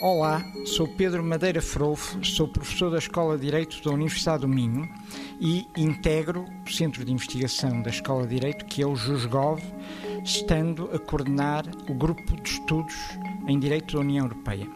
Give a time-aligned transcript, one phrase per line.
[0.00, 4.88] Olá, sou Pedro Madeira Frolfo, sou professor da Escola de Direito da Universidade do Minho
[5.40, 9.60] e integro o Centro de Investigação da Escola de Direito, que é o JUSGOV,
[10.22, 12.94] estando a coordenar o Grupo de Estudos
[13.48, 14.68] em Direito da União Europeia.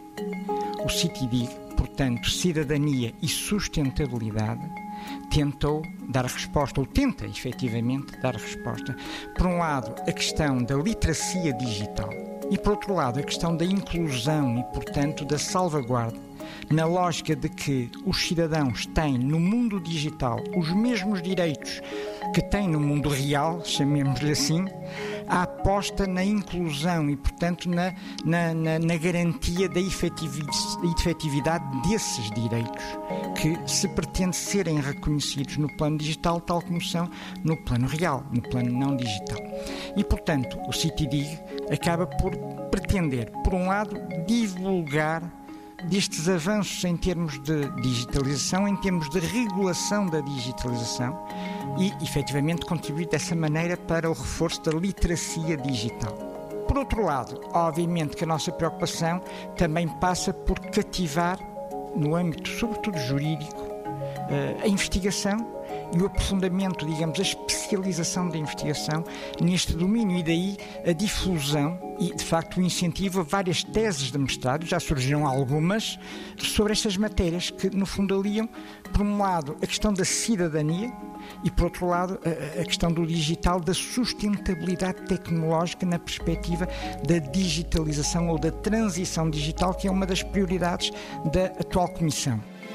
[0.85, 4.69] O CITIDIG, portanto, Cidadania e Sustentabilidade,
[5.31, 8.97] tentou dar resposta, ou tenta efetivamente dar resposta,
[9.37, 13.65] por um lado, a questão da literacia digital e, por outro lado, a questão da
[13.65, 16.19] inclusão e, portanto, da salvaguarda,
[16.71, 21.81] na lógica de que os cidadãos têm no mundo digital os mesmos direitos
[22.35, 24.65] que têm no mundo real, chamemos-lhe assim,
[25.29, 27.93] a aposta na inclusão e, portanto, na,
[28.25, 32.83] na, na, na garantia da efetividade desses direitos
[33.41, 37.11] que se pretende serem reconhecidos no plano digital, tal como são
[37.45, 39.39] no plano real, no plano não digital.
[39.97, 41.39] E, portanto, o CITIDIG
[41.73, 42.37] acaba por
[42.71, 45.23] pretender, por um lado, divulgar
[45.85, 51.27] destes avanços em termos de digitalização, em termos de regulação da digitalização
[51.79, 56.13] e, efetivamente, contribuir dessa maneira para o reforço da literacia digital.
[56.69, 59.21] Por outro lado, obviamente que a nossa preocupação
[59.57, 61.39] também passa por cativar,
[61.95, 63.61] no âmbito, sobretudo jurídico,
[64.31, 65.62] eh, a investigação
[65.95, 69.05] e o aprofundamento, digamos, a especialização da investigação
[69.41, 74.19] neste domínio e daí a difusão e, de facto, o incentivo a várias teses de
[74.19, 75.99] mestrado, já surgiram algumas,
[76.39, 78.49] sobre estas matérias que, no fundo, aliam,
[78.93, 80.93] por um lado, a questão da cidadania
[81.45, 86.67] e, por outro lado, a, a questão do digital, da sustentabilidade tecnológica na perspectiva
[87.07, 90.91] da digitalização ou da transição digital, que é uma das prioridades
[91.33, 92.52] da atual Comissão.